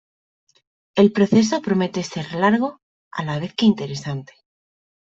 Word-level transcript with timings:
El 0.95 1.11
proceso 1.11 1.61
promete 1.61 2.01
ser 2.01 2.33
largo, 2.33 2.79
a 3.11 3.23
la 3.23 3.37
vez 3.37 3.53
que 3.53 3.67
interesante. 3.67 4.33